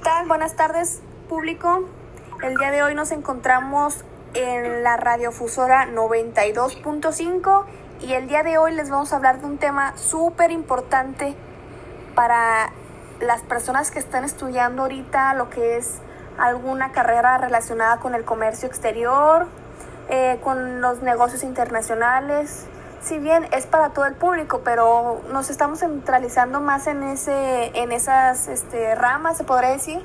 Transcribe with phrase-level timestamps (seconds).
[0.00, 0.26] tal?
[0.26, 1.84] Buenas tardes, público.
[2.42, 4.02] El día de hoy nos encontramos
[4.32, 7.64] en la radiofusora 92.5
[8.00, 11.34] y el día de hoy les vamos a hablar de un tema súper importante
[12.14, 12.72] para
[13.20, 15.98] las personas que están estudiando ahorita lo que es
[16.38, 19.48] alguna carrera relacionada con el comercio exterior,
[20.08, 22.66] eh, con los negocios internacionales.
[23.02, 27.92] Si bien es para todo el público, pero nos estamos centralizando más en, ese, en
[27.92, 30.02] esas este, ramas, se podría decir,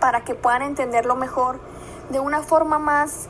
[0.00, 1.60] para que puedan entenderlo mejor
[2.10, 3.28] de una forma más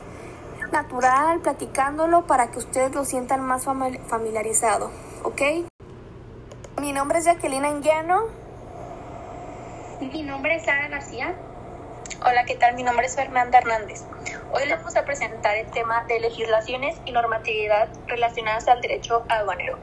[0.73, 3.63] natural, platicándolo para que ustedes lo sientan más
[4.07, 4.91] familiarizado,
[5.23, 5.41] ¿ok?
[6.81, 8.23] Mi nombre es Jacqueline Anguiano.
[10.01, 11.33] Mi nombre es Sara García.
[12.25, 12.75] Hola, ¿qué tal?
[12.75, 14.03] Mi nombre es Fernanda Hernández.
[14.57, 19.77] Hoy vamos a presentar el tema de legislaciones y normatividad relacionadas al derecho aduanero.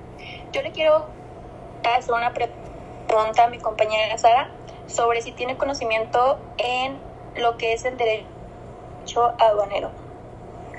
[0.51, 1.11] Yo le quiero
[1.85, 4.51] hacer una pregunta a mi compañera Sara
[4.87, 6.99] sobre si tiene conocimiento en
[7.37, 9.93] lo que es el derecho aduanero.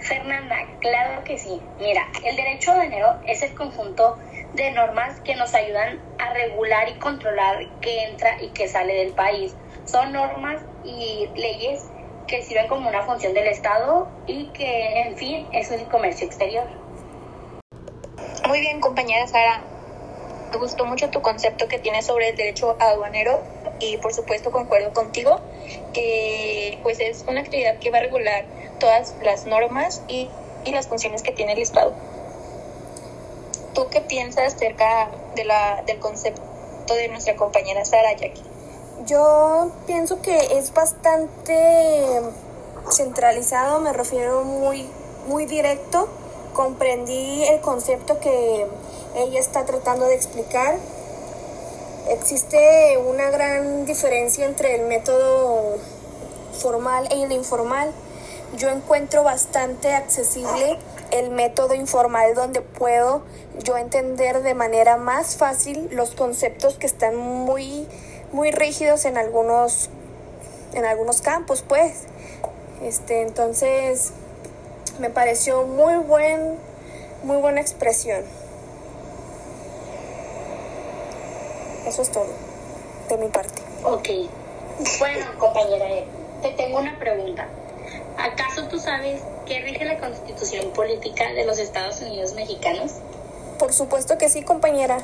[0.01, 1.61] Fernanda, claro que sí.
[1.77, 4.17] Mira, el derecho aduanero es el conjunto
[4.53, 9.13] de normas que nos ayudan a regular y controlar qué entra y qué sale del
[9.13, 9.55] país.
[9.85, 11.92] Son normas y leyes
[12.27, 16.65] que sirven como una función del Estado y que, en fin, es el comercio exterior.
[18.47, 19.61] Muy bien, compañera Sara.
[20.51, 23.41] Me gustó mucho tu concepto que tienes sobre el derecho aduanero
[23.79, 25.41] y por supuesto concuerdo contigo
[25.93, 28.45] que pues es una actividad que va a regular
[28.79, 30.29] todas las normas y,
[30.63, 31.95] y las funciones que tiene el Estado.
[33.73, 38.52] ¿Tú qué piensas acerca de la, del concepto de nuestra compañera Sara Jackie?
[39.05, 42.21] Yo pienso que es bastante
[42.89, 44.87] centralizado, me refiero muy,
[45.27, 46.07] muy directo.
[46.53, 48.67] Comprendí el concepto que
[49.15, 50.75] ella está tratando de explicar.
[52.09, 55.77] Existe una gran diferencia entre el método
[56.59, 57.91] formal e el informal.
[58.55, 60.77] Yo encuentro bastante accesible
[61.11, 63.23] el método informal donde puedo
[63.63, 67.87] yo entender de manera más fácil los conceptos que están muy
[68.33, 69.89] muy rígidos en algunos
[70.73, 72.01] en algunos campos pues.
[72.83, 74.11] Este entonces
[74.99, 76.57] me pareció muy buen
[77.23, 78.23] muy buena expresión.
[81.87, 82.27] Eso es todo
[83.09, 83.61] de mi parte.
[83.83, 84.09] Ok.
[84.99, 85.85] Bueno compañera
[86.41, 87.47] te tengo una pregunta.
[88.17, 92.93] ¿Acaso tú sabes qué rige la constitución política de los Estados Unidos mexicanos?
[93.59, 94.97] Por supuesto que sí, compañera.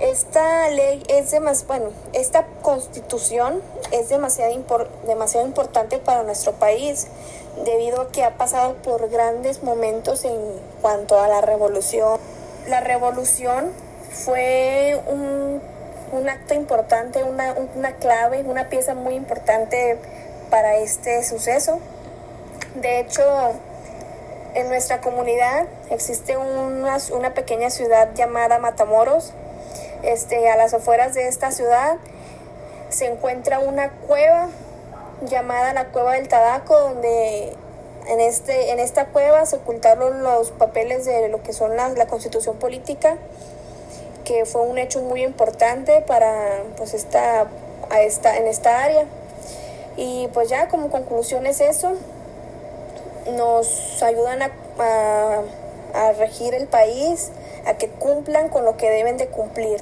[0.00, 3.62] Esta ley es demasiado, bueno, esta constitución
[3.92, 4.52] es demasiado,
[5.06, 7.06] demasiado importante para nuestro país
[7.64, 10.38] debido a que ha pasado por grandes momentos en
[10.82, 12.18] cuanto a la revolución.
[12.68, 13.72] La revolución
[14.10, 15.62] fue un,
[16.12, 19.98] un acto importante, una, una clave, una pieza muy importante
[20.50, 21.80] para este suceso.
[22.74, 23.22] De hecho,
[24.56, 29.34] en nuestra comunidad existe una, pequeña ciudad llamada Matamoros.
[30.02, 31.96] Este, a las afueras de esta ciudad
[32.88, 34.48] se encuentra una cueva
[35.22, 37.54] llamada la Cueva del Tabaco, donde
[38.08, 42.06] en, este, en esta cueva se ocultaron los papeles de lo que son la, la
[42.06, 43.16] constitución política,
[44.24, 47.46] que fue un hecho muy importante para pues, esta,
[47.90, 49.06] a esta, en esta área.
[49.96, 51.92] Y pues ya como conclusión es eso,
[53.32, 54.50] nos ayudan a,
[55.94, 57.30] a, regir el país,
[57.66, 59.80] a que cumplan con lo que deben de cumplir,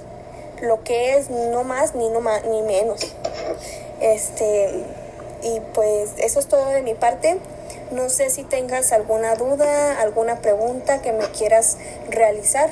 [0.60, 3.14] lo que es no más ni no más ni menos.
[4.00, 4.84] Este
[5.42, 7.38] y pues eso es todo de mi parte.
[7.90, 11.76] No sé si tengas alguna duda, alguna pregunta que me quieras
[12.08, 12.70] realizar.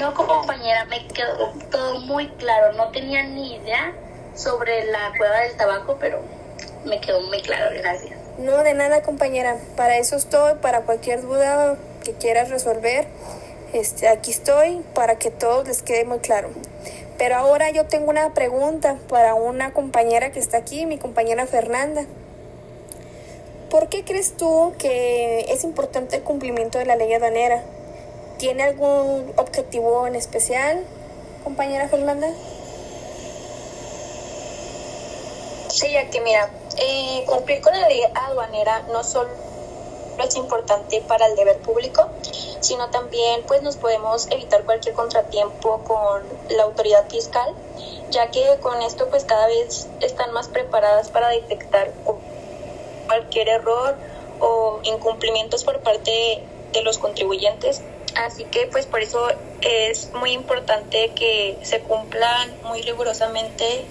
[0.00, 2.72] No, compañera, me quedó todo muy claro.
[2.72, 3.92] No tenía ni idea
[4.34, 6.20] sobre la cueva del tabaco, pero
[6.84, 7.70] me quedó muy claro.
[7.72, 8.18] Gracias.
[8.38, 9.58] No, de nada, compañera.
[9.76, 13.06] Para eso estoy, para cualquier duda que quieras resolver.
[13.72, 16.50] Este, aquí estoy para que todo les quede muy claro.
[17.18, 22.04] Pero ahora yo tengo una pregunta para una compañera que está aquí, mi compañera Fernanda.
[23.70, 27.62] ¿Por qué crees tú que es importante el cumplimiento de la ley aduanera?
[28.38, 30.84] ¿Tiene algún objetivo en especial,
[31.44, 32.28] compañera Fernanda?
[35.68, 39.30] Sí, ya que mira, eh, cumplir con la ley aduanera no solo
[40.18, 42.08] es importante para el deber público,
[42.60, 47.54] sino también pues nos podemos evitar cualquier contratiempo con la autoridad fiscal,
[48.10, 51.92] ya que con esto pues cada vez están más preparadas para detectar
[53.06, 53.96] cualquier error
[54.40, 56.42] o incumplimientos por parte
[56.72, 57.82] de los contribuyentes.
[58.14, 59.26] Así que pues por eso
[59.62, 63.84] es muy importante que se cumplan muy rigurosamente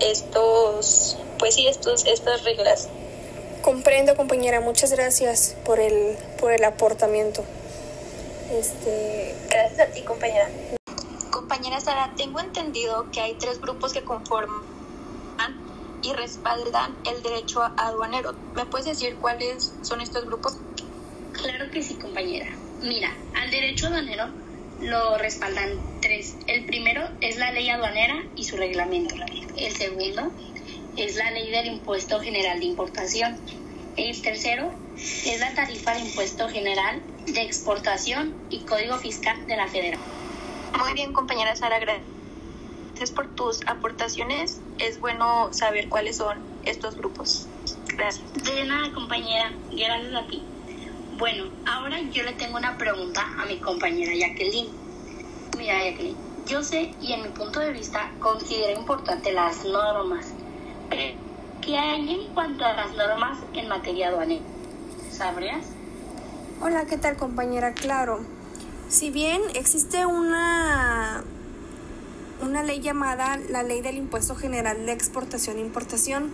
[0.00, 2.88] estos, pues sí, estos, estas reglas.
[3.64, 4.60] Comprendo, compañera.
[4.60, 7.42] Muchas gracias por el, por el aportamiento.
[8.52, 9.34] Este...
[9.48, 10.50] Gracias a ti, compañera.
[11.30, 14.60] Compañera Sara, tengo entendido que hay tres grupos que conforman
[16.02, 18.34] y respaldan el derecho aduanero.
[18.54, 20.58] ¿Me puedes decir cuáles son estos grupos?
[21.32, 22.50] Claro que sí, compañera.
[22.82, 24.26] Mira, al derecho aduanero
[24.82, 26.36] lo respaldan tres.
[26.48, 29.14] El primero es la ley aduanera y su reglamento.
[29.56, 30.30] El segundo
[30.96, 33.36] es la ley del impuesto general de importación.
[33.96, 39.68] El tercero es la tarifa de impuesto general de exportación y código fiscal de la
[39.68, 40.14] federación.
[40.78, 44.60] Muy bien, compañera Sara, gracias por tus aportaciones.
[44.78, 47.46] Es bueno saber cuáles son estos grupos.
[47.96, 48.24] Gracias.
[48.44, 49.52] De nada, compañera.
[49.70, 50.42] Gracias a ti.
[51.16, 54.68] Bueno, ahora yo le tengo una pregunta a mi compañera Jacqueline.
[55.56, 60.34] Mira, Jacqueline, yo sé y en mi punto de vista considero importante las normas.
[60.96, 61.18] Pero,
[61.60, 64.42] ¿qué hay en cuanto a las normas en materia aduanera?
[65.10, 65.66] ¿Sabrías?
[66.60, 67.72] Hola, ¿qué tal compañera?
[67.72, 68.20] Claro.
[68.88, 71.24] Si bien existe una
[72.42, 76.32] una ley llamada la Ley del Impuesto General de Exportación e Importación,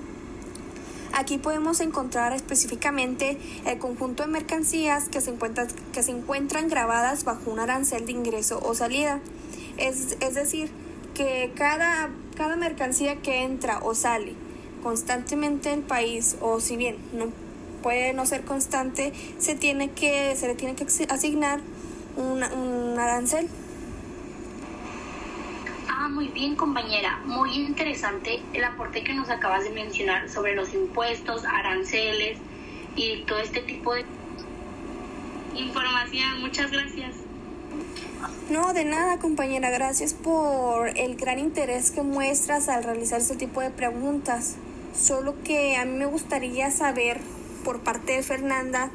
[1.12, 3.36] Aquí podemos encontrar específicamente
[3.66, 8.12] el conjunto de mercancías que se, encuentran, que se encuentran grabadas bajo un arancel de
[8.12, 9.18] ingreso o salida.
[9.76, 10.70] Es, es decir,
[11.14, 14.36] que cada, cada mercancía que entra o sale
[14.82, 17.28] constantemente en el país, o si bien no
[17.82, 21.60] puede no ser constante, se, tiene que, se le tiene que asignar
[22.16, 22.42] un
[22.98, 23.48] arancel.
[26.02, 30.72] Ah, muy bien compañera, muy interesante el aporte que nos acabas de mencionar sobre los
[30.72, 32.38] impuestos, aranceles
[32.96, 34.06] y todo este tipo de
[35.54, 36.40] información.
[36.40, 37.16] Muchas gracias.
[38.48, 43.60] No, de nada compañera, gracias por el gran interés que muestras al realizar este tipo
[43.60, 44.56] de preguntas.
[44.94, 47.20] Solo que a mí me gustaría saber
[47.64, 48.90] por parte de Fernanda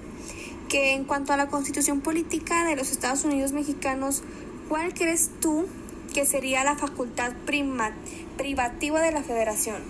[0.69, 4.23] que en cuanto a la constitución política de los Estados Unidos mexicanos,
[4.67, 5.67] ¿cuál crees tú
[6.15, 7.91] que sería la facultad prima,
[8.37, 9.83] privativa de la federación.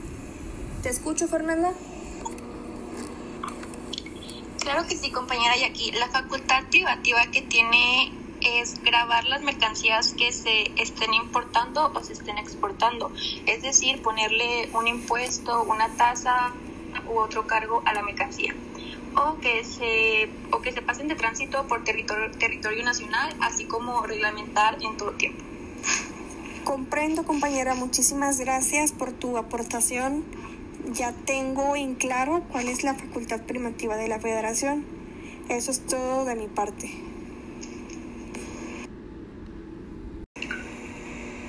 [0.81, 1.71] ¿Te escucho, Fernanda?
[4.57, 8.11] Claro que sí, compañera, aquí la facultad privativa que tiene
[8.45, 13.11] es grabar las mercancías que se estén importando o se estén exportando,
[13.45, 16.53] es decir, ponerle un impuesto, una tasa
[17.07, 18.53] u otro cargo a la mercancía
[19.15, 24.01] o que se o que se pasen de tránsito por territorio, territorio nacional, así como
[24.01, 25.43] reglamentar en todo tiempo.
[26.63, 27.75] Comprendo, compañera.
[27.75, 30.25] Muchísimas gracias por tu aportación.
[30.91, 34.85] Ya tengo en claro cuál es la facultad primativa de la federación.
[35.47, 36.91] Eso es todo de mi parte.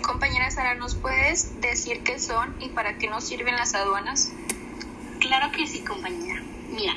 [0.03, 4.33] Compañera Sara, ¿nos puedes decir qué son y para qué nos sirven las aduanas?
[5.21, 6.43] Claro que sí, compañera.
[6.71, 6.95] Mira,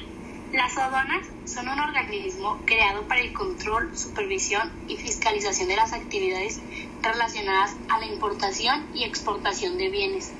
[0.53, 6.59] las aduanas son un organismo creado para el control, supervisión y fiscalización de las actividades
[7.01, 10.31] relacionadas a la importación y exportación de bienes.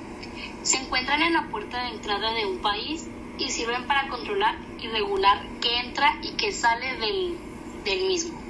[0.62, 3.06] Se encuentran en la puerta de entrada de un país
[3.38, 7.38] y sirven para controlar y regular qué entra y qué sale del,
[7.84, 8.40] del mismo.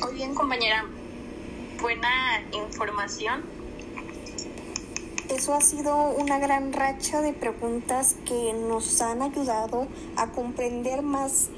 [0.00, 0.84] Muy bien, compañera.
[1.80, 3.42] Buena información.
[5.30, 9.86] Eso ha sido una gran racha de preguntas que nos han ayudado
[10.16, 11.48] a comprender más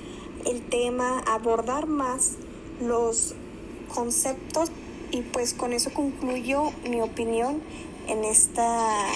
[0.47, 2.35] el tema, abordar más
[2.81, 3.35] los
[3.93, 4.71] conceptos
[5.11, 7.61] y pues con eso concluyo mi opinión
[8.07, 9.09] en esta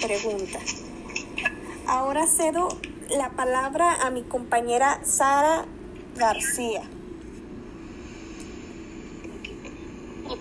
[0.00, 0.60] pregunta.
[1.88, 2.68] Ahora cedo
[3.10, 5.66] la palabra a mi compañera Sara
[6.16, 6.88] García.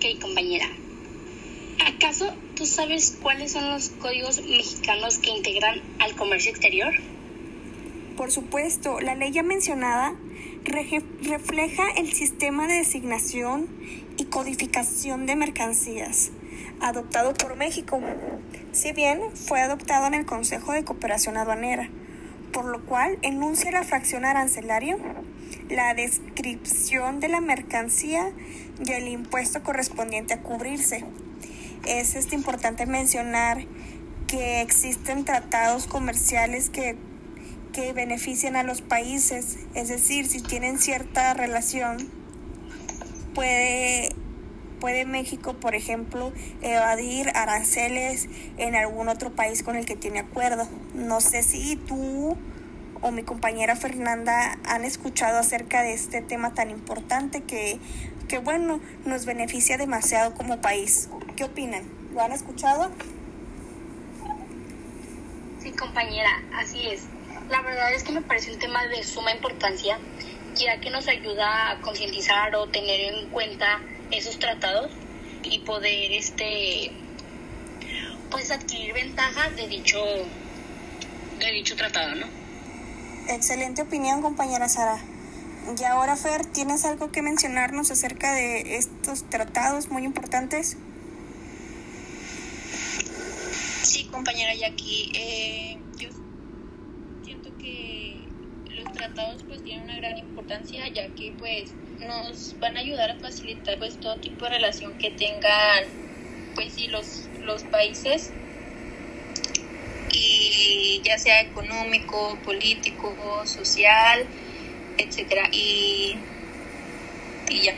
[0.03, 0.65] Ok, compañera.
[1.85, 6.93] ¿Acaso tú sabes cuáles son los códigos mexicanos que integran al comercio exterior?
[8.17, 10.13] Por supuesto, la ley ya mencionada
[10.65, 13.67] refleja el sistema de designación
[14.17, 16.31] y codificación de mercancías
[16.81, 18.01] adoptado por México,
[18.73, 21.89] si bien fue adoptado en el Consejo de Cooperación Aduanera,
[22.51, 24.97] por lo cual enuncia la fracción arancelaria,
[25.69, 28.31] la descripción de la mercancía
[28.85, 31.03] y el impuesto correspondiente a cubrirse.
[31.85, 33.65] Es este importante mencionar
[34.27, 36.97] que existen tratados comerciales que
[37.73, 41.97] que benefician a los países, es decir, si tienen cierta relación,
[43.33, 44.15] puede,
[44.79, 50.69] puede México, por ejemplo, evadir aranceles en algún otro país con el que tiene acuerdo.
[50.93, 52.37] No sé si tú
[53.03, 57.79] o mi compañera Fernanda han escuchado acerca de este tema tan importante que
[58.27, 61.09] que bueno, nos beneficia demasiado como país.
[61.35, 61.83] ¿Qué opinan?
[62.13, 62.89] ¿Lo han escuchado?
[65.61, 67.03] Sí, compañera, así es.
[67.49, 69.99] La verdad es que me parece un tema de suma importancia,
[70.55, 74.91] ya que nos ayuda a concientizar o tener en cuenta esos tratados
[75.43, 76.91] y poder este
[78.31, 79.99] pues adquirir ventaja de dicho
[81.39, 82.42] de dicho tratado, ¿no?
[83.29, 84.99] Excelente opinión, compañera Sara.
[85.79, 90.75] Y ahora, Fer, ¿tienes algo que mencionarnos acerca de estos tratados muy importantes?
[93.81, 95.11] Sí, compañera Jackie.
[95.15, 96.09] Eh, yo
[97.23, 98.17] siento que
[98.69, 103.19] los tratados pues tienen una gran importancia ya que pues nos van a ayudar a
[103.19, 105.85] facilitar pues todo tipo de relación que tengan
[106.55, 108.31] pues sí los, los países
[110.55, 113.13] y ya sea económico, político,
[113.45, 114.25] social,
[114.97, 116.15] etcétera y,
[117.49, 117.73] y ya.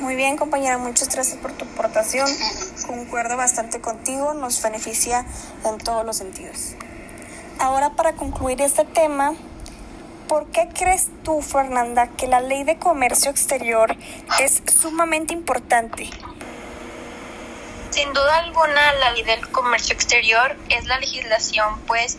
[0.00, 2.28] Muy bien, compañera, muchas gracias por tu aportación.
[2.86, 5.24] Concuerdo bastante contigo, nos beneficia
[5.64, 6.74] en todos los sentidos.
[7.58, 9.34] Ahora, para concluir este tema,
[10.28, 13.96] ¿por qué crees tú, Fernanda, que la ley de comercio exterior
[14.40, 16.10] es sumamente importante?
[17.94, 22.18] Sin duda alguna, la ley del comercio exterior es la legislación, pues,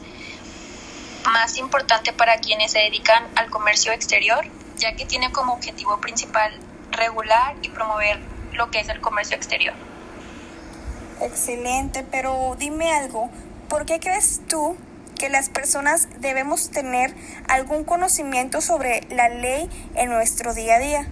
[1.25, 4.46] más importante para quienes se dedican al comercio exterior,
[4.77, 6.58] ya que tiene como objetivo principal
[6.91, 8.22] regular y promover
[8.53, 9.74] lo que es el comercio exterior.
[11.20, 13.29] Excelente, pero dime algo,
[13.67, 14.77] ¿por qué crees tú
[15.20, 17.13] que las personas debemos tener
[17.50, 21.08] algún conocimiento sobre la ley en nuestro día a día?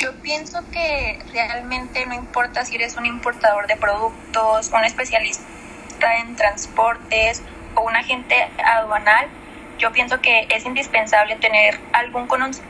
[0.00, 5.44] Yo pienso que realmente no importa si eres un importador de productos, un especialista
[6.20, 7.42] en transportes
[7.74, 9.28] o un agente aduanal,
[9.76, 12.26] yo pienso que es indispensable tener algún,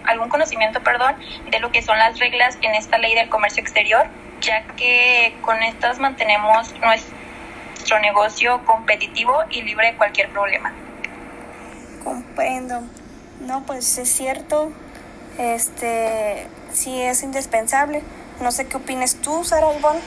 [0.07, 1.15] algún conocimiento perdón,
[1.49, 4.09] de lo que son las reglas en esta ley del comercio exterior,
[4.41, 10.73] ya que con estas mantenemos nuestro negocio competitivo y libre de cualquier problema.
[12.03, 12.83] Comprendo.
[13.39, 14.73] No, pues es cierto.
[15.39, 18.03] Este, sí es indispensable.
[18.41, 20.01] No sé qué opinas tú, Sara Ivonne.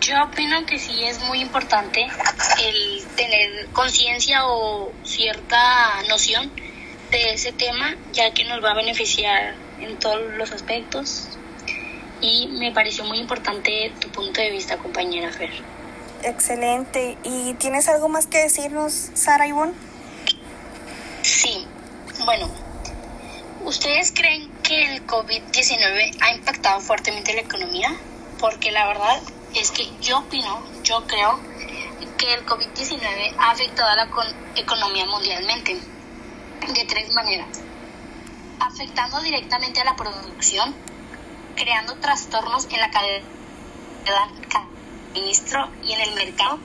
[0.00, 2.06] Yo opino que sí es muy importante
[2.62, 6.50] el tener conciencia o cierta noción
[7.10, 11.28] de ese tema, ya que nos va a beneficiar en todos los aspectos.
[12.20, 15.50] Y me pareció muy importante tu punto de vista, compañera Fer.
[16.22, 17.16] Excelente.
[17.24, 19.72] ¿Y tienes algo más que decirnos, Sara Ivonne?
[21.22, 21.66] Sí.
[22.24, 22.50] Bueno,
[23.64, 27.94] ¿ustedes creen que el COVID-19 ha impactado fuertemente la economía?
[28.38, 29.20] Porque la verdad
[29.54, 31.38] es que yo opino, yo creo
[32.16, 34.08] que el COVID-19 ha afectado a la
[34.56, 37.60] economía mundialmente de tres maneras.
[38.60, 40.74] Afectando directamente a la producción,
[41.56, 43.24] creando trastornos en la cadena
[44.04, 46.58] de suministro y en el mercado,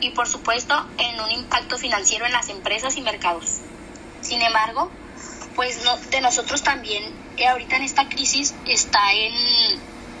[0.00, 3.58] y por supuesto en un impacto financiero en las empresas y mercados.
[4.20, 4.90] Sin embargo,
[5.58, 7.02] pues no, de nosotros también,
[7.36, 9.32] que ahorita en esta crisis está en,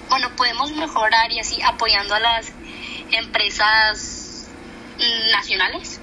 [0.08, 2.48] bueno, podemos mejorar y así apoyando a las
[3.12, 4.48] empresas
[5.30, 6.00] nacionales.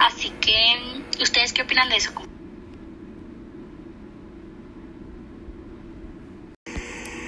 [0.00, 2.12] Así que, ¿ustedes qué opinan de eso?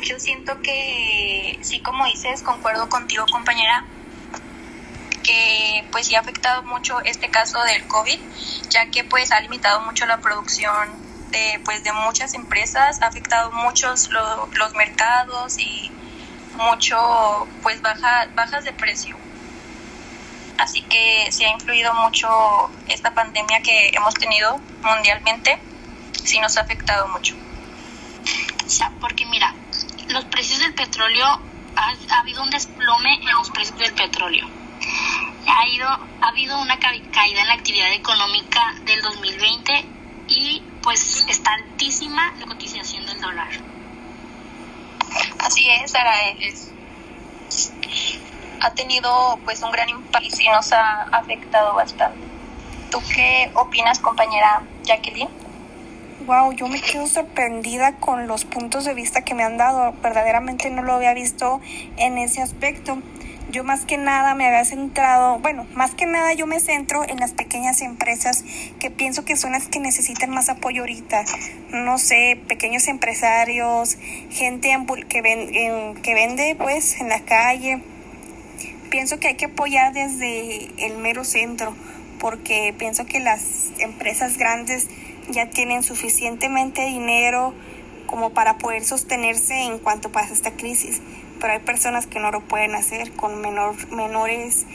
[0.03, 3.87] Yo siento que, sí, como dices, concuerdo contigo, compañera,
[5.29, 8.19] que pues sí ha afectado mucho este caso del COVID,
[8.71, 10.89] ya que pues ha limitado mucho la producción
[11.31, 15.91] de pues de muchas empresas, ha afectado muchos los mercados y
[16.57, 19.17] mucho pues baja, bajas de precio.
[20.57, 22.29] Así que sí ha influido mucho
[22.89, 25.59] esta pandemia que hemos tenido mundialmente,
[26.25, 27.35] sí nos ha afectado mucho.
[28.99, 29.55] porque mira,
[30.09, 31.27] los precios del petróleo,
[31.77, 34.49] ha, ha habido un desplome en los precios del petróleo
[35.49, 39.85] ha, ido, ha habido una caída en la actividad económica del 2020
[40.29, 43.49] y pues está altísima la cotización del dólar.
[45.39, 46.13] Así es, Sara,
[48.61, 52.19] ha tenido pues un gran impacto y sí nos ha afectado bastante.
[52.91, 55.29] ¿Tú qué opinas, compañera Jacqueline?
[56.27, 59.95] Wow, yo me quedo sorprendida con los puntos de vista que me han dado.
[60.03, 61.61] Verdaderamente no lo había visto
[61.97, 62.99] en ese aspecto
[63.51, 67.19] yo más que nada me había centrado, bueno, más que nada yo me centro en
[67.19, 68.45] las pequeñas empresas
[68.79, 71.25] que pienso que son las que necesitan más apoyo ahorita.
[71.71, 73.97] No sé, pequeños empresarios,
[74.31, 74.77] gente
[75.09, 77.81] que, que vende pues en la calle.
[78.91, 81.75] Pienso que hay que apoyar desde el mero centro
[82.19, 84.89] porque pienso que las empresas grandes
[85.31, 87.55] ya tienen suficientemente dinero
[88.07, 91.01] como para poder sostenerse en cuanto pasa esta crisis,
[91.41, 94.67] pero hay personas que no lo pueden hacer con menor, menores,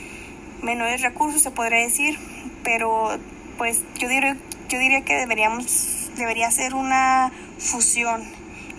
[0.61, 2.17] menores recursos, se podría decir,
[2.63, 3.17] pero
[3.57, 4.37] pues yo diría,
[4.69, 8.23] yo diría que deberíamos, debería ser una fusión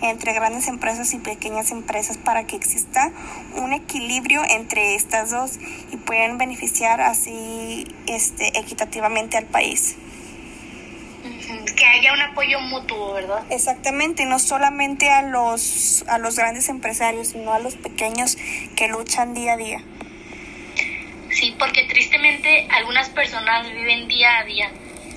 [0.01, 3.11] entre grandes empresas y pequeñas empresas para que exista
[3.55, 5.59] un equilibrio entre estas dos
[5.91, 9.95] y puedan beneficiar así este equitativamente al país.
[12.05, 13.43] Haya un apoyo mutuo, ¿verdad?
[13.49, 18.37] Exactamente, no solamente a los a los grandes empresarios, sino a los pequeños
[18.75, 19.81] que luchan día a día.
[21.31, 24.69] Sí, porque tristemente algunas personas viven día a día.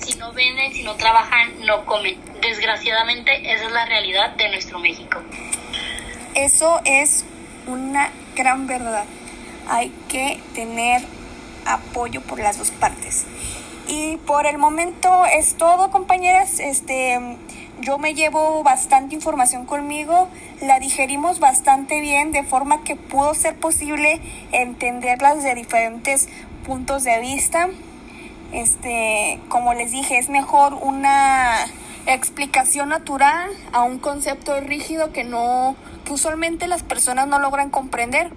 [0.03, 2.17] Si no venden, si no trabajan, no comen.
[2.41, 5.21] Desgraciadamente, esa es la realidad de nuestro México.
[6.33, 7.23] Eso es
[7.67, 9.05] una gran verdad.
[9.67, 11.03] Hay que tener
[11.67, 13.27] apoyo por las dos partes.
[13.89, 16.59] Y por el momento es todo, compañeras.
[16.59, 17.19] Este,
[17.81, 20.27] yo me llevo bastante información conmigo,
[20.61, 26.29] la digerimos bastante bien, de forma que pudo ser posible entenderlas de diferentes
[26.67, 27.69] puntos de vista.
[28.51, 31.65] Este, como les dije, es mejor una
[32.05, 38.31] explicación natural a un concepto rígido que no que usualmente las personas no logran comprender.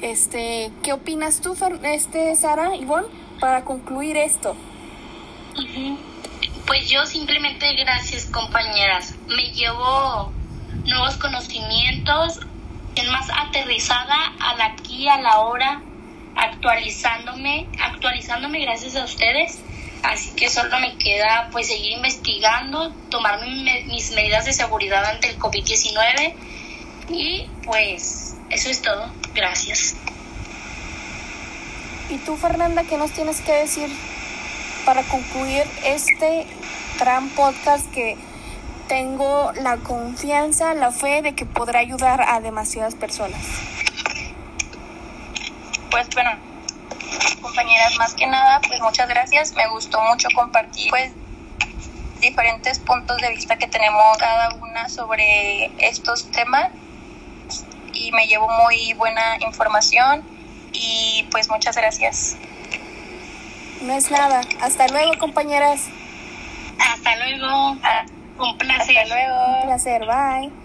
[0.00, 3.06] Este, ¿qué opinas tú, este Sara, Ivonne,
[3.38, 4.56] para concluir esto?
[6.66, 9.14] Pues yo simplemente gracias, compañeras.
[9.28, 10.32] Me llevo
[10.84, 12.40] nuevos conocimientos,
[12.94, 15.82] es más aterrizada al aquí, a la hora,
[16.36, 19.62] actualizándome, actualizándome gracias a ustedes
[20.02, 23.40] Así que solo me queda pues seguir investigando, tomar
[23.86, 26.34] mis medidas de seguridad ante el COVID-19
[27.08, 29.12] y pues eso es todo.
[29.34, 29.94] Gracias.
[32.10, 33.88] ¿Y tú, Fernanda, qué nos tienes que decir
[34.84, 36.46] para concluir este
[36.98, 38.16] gran podcast que
[38.88, 43.40] tengo la confianza, la fe de que podrá ayudar a demasiadas personas?
[45.90, 46.30] Pues bueno,
[47.40, 49.52] compañeras, más que nada, pues muchas gracias.
[49.54, 51.12] Me gustó mucho compartir pues
[52.20, 56.70] diferentes puntos de vista que tenemos cada una sobre estos temas
[57.92, 60.22] y me llevo muy buena información
[60.72, 62.36] y pues muchas gracias.
[63.82, 64.42] No es nada.
[64.60, 65.88] Hasta luego, compañeras.
[66.78, 67.70] Hasta luego.
[68.38, 68.96] Un placer.
[68.98, 69.56] Hasta luego.
[69.58, 70.06] Un placer.
[70.06, 70.61] Bye.